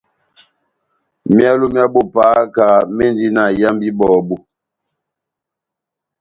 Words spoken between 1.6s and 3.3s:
mya bo pahaka mendi